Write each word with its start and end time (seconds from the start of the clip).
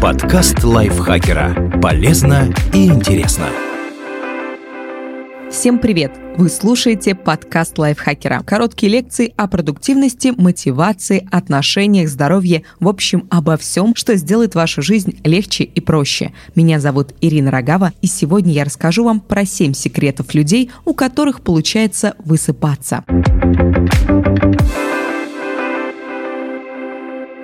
Подкаст 0.00 0.62
лайфхакера. 0.62 1.80
Полезно 1.80 2.54
и 2.72 2.86
интересно. 2.86 3.46
Всем 5.50 5.78
привет! 5.78 6.12
Вы 6.36 6.48
слушаете 6.48 7.14
подкаст 7.14 7.78
лайфхакера. 7.78 8.42
Короткие 8.44 8.92
лекции 8.92 9.34
о 9.36 9.48
продуктивности, 9.48 10.32
мотивации, 10.36 11.26
отношениях, 11.30 12.08
здоровье, 12.08 12.62
в 12.80 12.88
общем, 12.88 13.26
обо 13.30 13.56
всем, 13.56 13.94
что 13.94 14.16
сделает 14.16 14.54
вашу 14.54 14.82
жизнь 14.82 15.20
легче 15.24 15.64
и 15.64 15.80
проще. 15.80 16.32
Меня 16.54 16.80
зовут 16.80 17.14
Ирина 17.20 17.50
Рогава, 17.50 17.92
и 18.00 18.06
сегодня 18.06 18.52
я 18.52 18.64
расскажу 18.64 19.04
вам 19.04 19.20
про 19.20 19.44
7 19.44 19.74
секретов 19.74 20.34
людей, 20.34 20.70
у 20.84 20.94
которых 20.94 21.42
получается 21.42 22.14
высыпаться. 22.24 23.04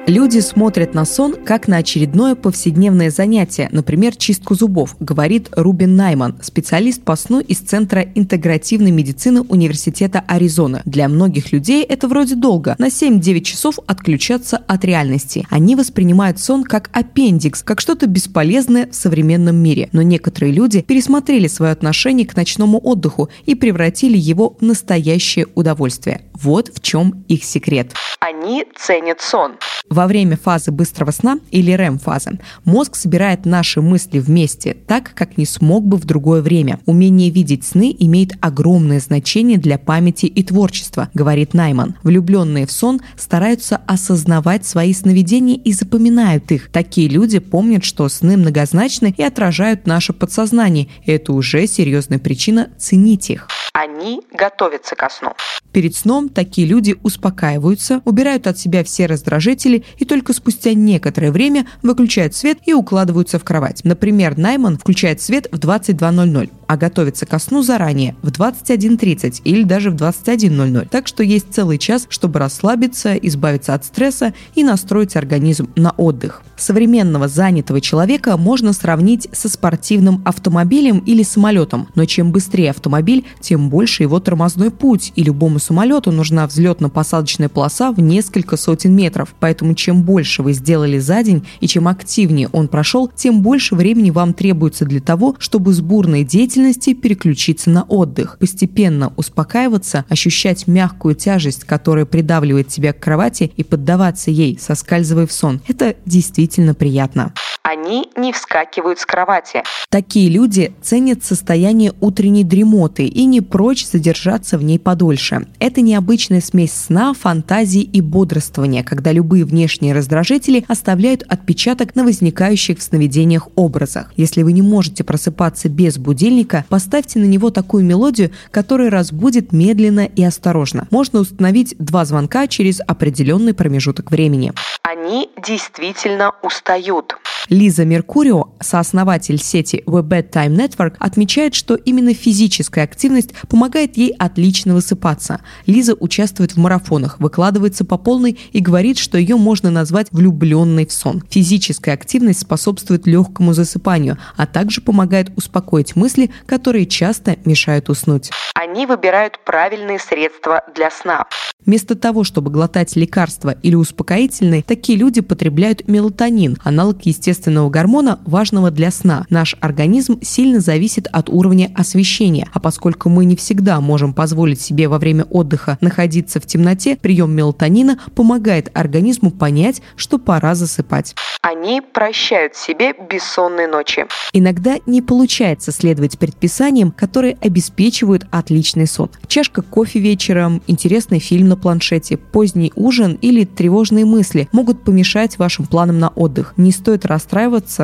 Люди 0.09 0.39
смотрят 0.39 0.95
на 0.95 1.05
сон 1.05 1.35
как 1.35 1.69
на 1.69 1.77
очередное 1.77 2.35
повседневное 2.35 3.11
занятие, 3.11 3.69
например, 3.73 4.17
чистку 4.17 4.55
зубов, 4.55 4.97
говорит 4.99 5.51
Рубин 5.53 5.97
Найман, 5.97 6.39
специалист 6.41 7.03
по 7.03 7.15
сну 7.15 7.41
из 7.41 7.59
Центра 7.59 8.01
интегративной 8.15 8.91
медицины 8.91 9.43
Университета 9.43 10.25
Аризона. 10.27 10.81
Для 10.87 11.11
многих 11.11 11.53
людей 11.53 11.85
это 11.85 12.09
вроде 12.09 12.37
долго, 12.37 12.75
на 12.79 12.87
7-9 12.87 13.43
часов 13.43 13.79
отключаться 13.87 14.57
от 14.57 14.83
реальности. 14.83 15.47
Они 15.51 15.77
воспринимают 15.77 16.41
сон 16.41 16.65
как 16.65 16.89
аппендикс, 16.95 17.63
как 17.63 17.79
что-то 17.79 18.07
бесполезное 18.07 18.89
в 18.91 18.95
современном 18.95 19.57
мире. 19.57 19.91
Но 19.93 20.01
некоторые 20.01 20.55
люди 20.55 20.81
пересмотрели 20.81 21.49
свое 21.49 21.71
отношение 21.71 22.27
к 22.27 22.35
ночному 22.35 22.81
отдыху 22.83 23.29
и 23.45 23.55
превратили 23.55 24.17
его 24.17 24.57
в 24.59 24.63
настоящее 24.63 25.49
удовольствие. 25.55 26.23
Вот 26.33 26.71
в 26.75 26.81
чем 26.81 27.27
их 27.29 27.45
секрет. 27.45 27.93
Они 28.21 28.65
ценят 28.75 29.21
сон. 29.21 29.57
Во 29.91 30.07
время 30.07 30.37
фазы 30.37 30.71
быстрого 30.71 31.11
сна 31.13 31.39
или 31.51 31.73
REM-фазы 31.73 32.39
мозг 32.65 32.95
собирает 32.95 33.47
наши 33.47 33.81
мысли 33.81 34.19
вместе, 34.19 34.75
так 34.75 35.15
как 35.15 35.39
не 35.39 35.47
смог 35.47 35.85
бы 35.85 35.97
в 35.97 36.05
другое 36.05 36.43
время. 36.43 36.81
Умение 36.85 37.31
видеть 37.31 37.65
сны 37.65 37.95
имеет 37.99 38.33
огромное 38.41 39.01
значение 39.01 39.57
для 39.57 39.79
памяти 39.79 40.27
и 40.27 40.43
творчества, 40.43 41.09
говорит 41.15 41.55
Найман. 41.55 41.97
Влюбленные 42.03 42.67
в 42.67 42.73
сон 42.73 43.01
стараются 43.17 43.81
осознавать 43.87 44.67
свои 44.67 44.93
сновидения 44.93 45.57
и 45.57 45.73
запоминают 45.73 46.53
их. 46.53 46.71
Такие 46.71 47.09
люди 47.09 47.39
помнят, 47.39 47.83
что 47.85 48.09
сны 48.09 48.37
многозначны 48.37 49.15
и 49.17 49.23
отражают 49.23 49.87
наше 49.87 50.13
подсознание. 50.13 50.89
Это 51.07 51.33
уже 51.33 51.67
серьезная 51.67 52.19
причина 52.19 52.69
ценить 52.79 53.31
их. 53.31 53.49
Они 53.73 54.21
готовятся 54.33 54.97
ко 54.97 55.09
сну. 55.09 55.33
Перед 55.73 55.95
сном 55.95 56.29
такие 56.29 56.67
люди 56.67 56.97
успокаиваются, 57.03 58.01
убирают 58.05 58.47
от 58.47 58.59
себя 58.59 58.83
все 58.83 59.07
раздражители 59.07 59.78
и 59.99 60.05
только 60.05 60.33
спустя 60.33 60.75
некоторое 60.75 61.33
время 61.33 61.67
выключают 61.83 62.35
свет 62.35 62.59
и 62.67 62.73
укладываются 62.73 63.39
в 63.39 63.45
кровать. 63.45 63.83
Например, 63.85 64.37
Найман 64.37 64.79
включает 64.79 65.21
свет 65.21 65.49
в 65.51 65.59
22.00, 65.59 66.51
а 66.67 66.77
готовится 66.77 67.27
ко 67.27 67.39
сну 67.39 67.63
заранее 67.63 68.15
в 68.23 68.31
21.30 68.31 69.43
или 69.45 69.63
даже 69.63 69.91
в 69.91 69.95
21.00. 69.95 70.89
Так 70.91 71.07
что 71.07 71.23
есть 71.23 71.47
целый 71.51 71.79
час, 71.79 72.07
чтобы 72.09 72.39
расслабиться, 72.39 73.15
избавиться 73.15 73.75
от 73.75 73.85
стресса 73.85 74.35
и 74.55 74.65
настроить 74.65 75.17
организм 75.17 75.71
на 75.77 75.91
отдых. 75.93 76.43
Современного 76.57 77.29
занятого 77.29 77.81
человека 77.81 78.37
можно 78.37 78.73
сравнить 78.73 79.29
со 79.33 79.49
спортивным 79.49 80.23
автомобилем 80.25 80.99
или 80.99 81.23
самолетом, 81.23 81.89
но 81.95 82.05
чем 82.05 82.33
быстрее 82.33 82.71
автомобиль, 82.71 83.25
тем 83.41 83.71
больше 83.71 84.03
его 84.03 84.19
тормозной 84.21 84.71
путь, 84.71 85.13
и 85.15 85.23
любому 85.23 85.61
самолету 85.61 86.11
нужна 86.11 86.47
взлетно-посадочная 86.47 87.49
полоса 87.49 87.93
в 87.93 88.01
несколько 88.01 88.57
сотен 88.57 88.95
метров. 88.95 89.35
Поэтому 89.39 89.68
чем 89.75 90.03
больше 90.03 90.43
вы 90.43 90.53
сделали 90.53 90.99
за 90.99 91.23
день 91.23 91.47
и 91.61 91.67
чем 91.67 91.89
активнее 91.89 92.49
он 92.53 92.69
прошел, 92.69 93.11
тем 93.15 93.43
больше 93.43 93.75
времени 93.75 94.11
вам 94.11 94.35
требуется 94.35 94.85
для 94.85 95.01
того, 95.01 95.37
чтобы 95.39 95.73
с 95.73 95.81
бурной 95.81 96.25
деятельности 96.25 96.95
переключиться 96.95 97.71
на 97.71 97.83
отдых, 97.85 98.39
постепенно 98.39 99.13
успокаиваться, 99.17 100.05
ощущать 100.09 100.67
мягкую 100.67 101.15
тяжесть, 101.15 101.65
которая 101.65 102.05
придавливает 102.05 102.69
тебя 102.69 102.93
к 102.93 103.01
кровати 103.01 103.53
и 103.57 103.65
поддаваться 103.65 104.31
ей, 104.31 104.59
соскальзывая 104.61 105.27
в 105.27 105.33
сон. 105.33 105.61
Это 105.69 105.97
действительно 106.05 106.75
приятно. 106.75 107.33
Они 107.69 108.09
не 108.17 108.33
вскакивают 108.33 108.99
с 108.99 109.05
кровати. 109.05 109.63
Такие 109.91 110.31
люди 110.31 110.73
ценят 110.81 111.23
состояние 111.23 111.93
утренней 112.01 112.43
дремоты 112.43 113.05
и 113.05 113.27
не 113.27 113.43
прочь 113.43 113.85
задержаться 113.85 114.57
в 114.57 114.63
ней 114.63 114.79
подольше. 114.79 115.47
Это 115.59 115.83
необычная 115.83 116.41
смесь 116.41 116.73
сна, 116.73 117.13
фантазии 117.13 117.83
и 117.83 118.01
бодрствования, 118.01 118.83
когда 118.83 119.13
любые 119.13 119.45
внешние 119.45 119.93
раздражители 119.93 120.65
оставляют 120.67 121.25
отпечаток 121.29 121.95
на 121.95 122.05
возникающих 122.05 122.79
в 122.79 122.83
сновидениях 122.83 123.49
образах. 123.55 124.15
Если 124.17 124.43
вы 124.43 124.53
не 124.53 124.63
можете 124.63 125.05
просыпаться 125.05 125.69
без 125.69 125.99
будильника, 125.99 126.65
поставьте 126.71 127.19
на 127.19 127.27
него 127.27 127.51
такую 127.51 127.85
мелодию, 127.85 128.31
которая 128.51 128.89
разбудит 128.89 129.53
медленно 129.53 130.07
и 130.07 130.25
осторожно. 130.25 130.89
Можно 130.91 131.21
установить 131.21 131.77
два 131.79 132.07
звонка 132.07 132.47
через 132.47 132.81
определенный 132.81 133.53
промежуток 133.53 134.11
времени. 134.11 134.55
Они 134.83 135.29
действительно 135.47 136.33
устают. 136.43 137.19
Лиза 137.49 137.85
Меркурио, 137.85 138.51
сооснователь 138.61 139.39
сети 139.39 139.83
The 139.87 140.03
Bedtime 140.03 140.55
Network, 140.55 140.95
отмечает, 140.99 141.55
что 141.55 141.75
именно 141.75 142.13
физическая 142.13 142.85
активность 142.85 143.31
помогает 143.49 143.97
ей 143.97 144.15
отлично 144.19 144.75
высыпаться. 144.75 145.41
Лиза 145.67 145.95
участвует 145.95 146.53
в 146.53 146.59
марафонах, 146.59 147.19
выкладывается 147.21 147.85
по 147.85 147.97
полной 147.97 148.39
и 148.53 148.61
говорит, 148.61 148.99
что 148.99 149.17
ее 149.17 149.37
можно 149.37 149.71
назвать 149.71 150.09
влюбленной 150.11 150.87
в 150.87 150.93
сон. 150.93 151.23
Физическая 151.31 151.95
активность 151.95 152.41
способствует 152.41 153.07
легкому 153.07 153.55
засыпанию, 153.55 154.19
а 154.37 154.47
также 154.47 154.81
помогает 154.81 155.31
успокоить 155.37 155.97
мысли, 155.97 156.31
которые 156.47 156.87
часто 156.87 157.37
мешают 157.45 157.89
уснуть. 157.89 158.31
Они 158.55 158.87
выбирают 158.87 159.43
правильные 159.45 159.99
средства 159.99 160.63
для 160.75 160.91
сна. 160.91 161.25
Вместо 161.65 161.97
того, 161.97 162.25
чтобы 162.25 162.51
глотать 162.51 162.97
лекарства 162.97 163.51
или 163.63 163.75
успокоительные, 163.75 164.63
такие 164.63 164.99
люди 164.99 165.21
потребляют 165.21 165.87
мелатонин, 165.89 166.57
аналог 166.65 167.03
естественного 167.03 167.38
гормона, 167.47 168.19
важного 168.25 168.71
для 168.71 168.91
сна. 168.91 169.27
Наш 169.31 169.57
организм 169.61 170.21
сильно 170.23 170.61
зависит 170.61 171.07
от 171.13 171.29
уровня 171.29 171.71
освещения, 171.75 172.49
а 172.53 172.61
поскольку 172.61 173.09
мы 173.09 173.25
не 173.25 173.37
всегда 173.37 173.81
можем 173.81 174.13
позволить 174.13 174.61
себе 174.61 174.89
во 174.89 174.99
время 174.99 175.25
отдыха 175.25 175.79
находиться 175.81 176.41
в 176.41 176.47
темноте, 176.47 176.97
прием 176.97 177.35
мелатонина 177.35 177.99
помогает 178.15 178.71
организму 178.75 179.31
понять, 179.31 179.83
что 179.97 180.19
пора 180.19 180.55
засыпать. 180.55 181.15
Они 181.43 181.81
прощают 181.81 182.57
себе 182.57 182.93
бессонные 182.93 183.69
ночи. 183.69 184.07
Иногда 184.33 184.77
не 184.87 185.03
получается 185.03 185.73
следовать 185.73 186.19
предписаниям, 186.19 186.91
которые 186.91 187.39
обеспечивают 187.41 188.27
отличный 188.31 188.87
сон. 188.87 189.11
Чашка 189.27 189.63
кофе 189.63 190.01
вечером, 190.01 190.63
интересный 190.67 191.21
фильм 191.21 191.49
на 191.49 191.57
планшете, 191.57 192.17
поздний 192.17 192.73
ужин 192.75 193.19
или 193.21 193.45
тревожные 193.45 194.05
мысли 194.05 194.49
могут 194.53 194.83
помешать 194.83 195.39
вашим 195.39 195.67
планам 195.67 195.99
на 195.99 196.09
отдых. 196.09 196.55
Не 196.57 196.73
стоит 196.73 197.07
расстраиваться, 197.07 197.28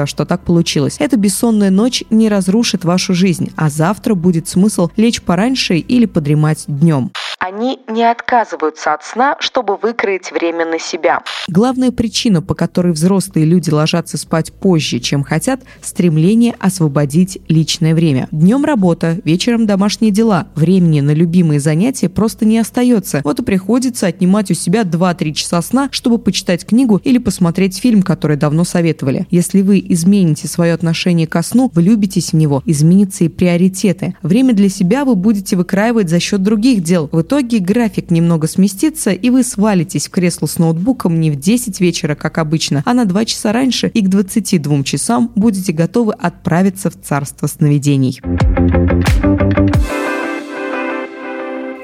что 0.07 0.25
так 0.25 0.43
получилось. 0.43 0.97
Эта 0.99 1.17
бессонная 1.17 1.71
ночь 1.71 2.03
не 2.11 2.29
разрушит 2.29 2.85
вашу 2.85 3.15
жизнь, 3.15 3.53
а 3.57 3.71
завтра 3.71 4.15
будет 4.15 4.49
смысл 4.49 4.91
лечь 4.97 5.23
пораньше 5.23 5.77
или 5.77 6.07
подремать 6.07 6.65
днем. 6.67 7.13
Они 7.47 7.81
не 7.89 8.11
отказываются 8.11 8.95
от 8.95 9.05
сна, 9.05 9.37
чтобы 9.39 9.77
выкроить 9.77 10.33
время 10.33 10.65
на 10.65 10.79
себя. 10.79 11.21
Главная 11.47 11.93
причина, 11.93 12.41
по 12.41 12.55
которой 12.55 12.95
взрослые 12.95 13.45
люди 13.45 13.69
ложатся 13.69 14.17
спать 14.17 14.51
позже, 14.51 14.99
чем 14.99 15.23
хотят, 15.23 15.61
стремление 15.83 16.55
освободить 16.59 17.41
личное 17.49 17.95
время. 17.95 18.29
Днем 18.31 18.65
работа, 18.65 19.19
вечером 19.25 19.67
домашние 19.67 20.11
дела. 20.11 20.49
Времени 20.55 21.03
на 21.03 21.11
любимые 21.11 21.61
занятия 21.61 22.09
просто 22.09 22.47
не 22.47 22.59
остается. 22.59 23.21
Вот 23.25 23.41
и 23.41 23.43
приходится 23.43 24.07
отнимать 24.07 24.51
у 24.51 24.55
себя 24.55 24.81
2-3 24.81 25.33
часа 25.35 25.61
сна, 25.61 25.91
чтобы 25.91 26.17
почитать 26.17 26.65
книгу 26.65 26.99
или 27.05 27.19
посмотреть 27.19 27.77
фильм, 27.77 28.03
который 28.03 28.39
давно 28.39 28.65
советовали. 28.65 29.27
Если 29.31 29.61
вы 29.61 29.85
измените 29.87 30.49
свое 30.49 30.73
отношение 30.73 31.27
ко 31.27 31.43
сну, 31.43 31.71
влюбитесь 31.75 32.33
в 32.33 32.37
него, 32.37 32.63
изменятся 32.65 33.25
и 33.25 33.29
приоритеты. 33.29 34.17
Время 34.23 34.55
для 34.55 34.71
себя 34.71 35.05
вы 35.05 35.15
будете 35.15 35.57
выкраивать 35.57 36.09
за 36.09 36.21
счет 36.21 36.43
других 36.43 36.83
дел. 36.83 37.11
В 37.13 37.23
итоге 37.35 37.59
график 37.59 38.13
немного 38.13 38.47
сместится, 38.47 39.11
и 39.11 39.29
вы 39.29 39.43
свалитесь 39.43 40.07
в 40.07 40.11
кресло 40.11 40.47
с 40.47 40.59
ноутбуком 40.59 41.19
не 41.19 41.33
в 41.33 41.37
10 41.37 41.81
вечера, 41.81 42.15
как 42.15 42.39
обычно, 42.39 42.85
а 42.87 42.95
на 42.95 43.07
2 43.07 43.25
часа 43.25 43.53
раньше, 43.53 43.89
и 43.89 44.03
к 44.03 44.09
22 44.09 44.85
часам 44.85 45.33
будете 45.35 45.73
готовы 45.73 46.13
отправиться 46.13 46.91
в 46.91 46.95
царство 47.01 47.49
сновидений. 47.49 48.21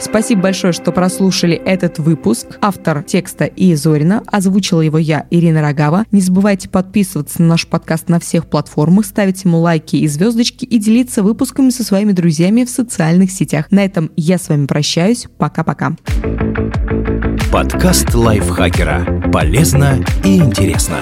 Спасибо 0.00 0.42
большое, 0.42 0.72
что 0.72 0.92
прослушали 0.92 1.54
этот 1.54 1.98
выпуск. 1.98 2.58
Автор 2.60 3.02
текста 3.02 3.44
И 3.44 3.74
Зорина. 3.74 4.22
Озвучила 4.26 4.80
его 4.80 4.98
я, 4.98 5.26
Ирина 5.30 5.60
Рогава. 5.60 6.04
Не 6.10 6.20
забывайте 6.20 6.68
подписываться 6.68 7.42
на 7.42 7.48
наш 7.48 7.66
подкаст 7.66 8.08
на 8.08 8.18
всех 8.18 8.46
платформах, 8.46 9.04
ставить 9.04 9.44
ему 9.44 9.58
лайки 9.58 9.96
и 9.96 10.08
звездочки 10.08 10.64
и 10.64 10.78
делиться 10.78 11.22
выпусками 11.22 11.70
со 11.70 11.84
своими 11.84 12.12
друзьями 12.12 12.64
в 12.64 12.70
социальных 12.70 13.30
сетях. 13.30 13.66
На 13.70 13.84
этом 13.84 14.10
я 14.16 14.38
с 14.38 14.48
вами 14.48 14.66
прощаюсь. 14.66 15.26
Пока-пока. 15.38 15.96
Подкаст 17.52 18.14
лайфхакера. 18.14 19.30
Полезно 19.32 20.04
и 20.24 20.38
интересно. 20.38 20.96